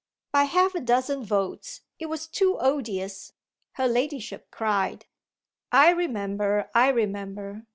[0.31, 3.33] "By half a dozen votes: it was too odious!"
[3.73, 5.05] her ladyship cried.
[5.71, 7.67] "I remember I remember.